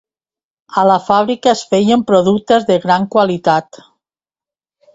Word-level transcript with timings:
A 0.81 0.85
la 0.91 0.95
fàbrica 1.09 1.51
es 1.51 1.61
feien 1.75 2.05
productes 2.13 2.67
de 2.73 2.79
gran 2.89 3.07
qualitat. 3.17 3.83